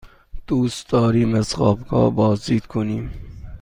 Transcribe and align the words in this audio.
دوست 0.47 0.89
داریم 0.89 1.33
از 1.35 1.53
خوابگاه 1.55 2.09
بازدید 2.11 2.65
کنیم. 2.65 3.11